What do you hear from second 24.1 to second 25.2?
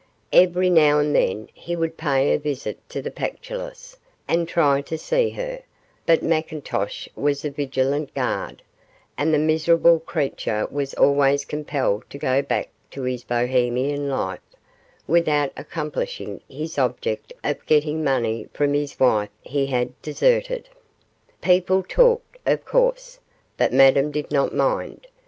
not mind.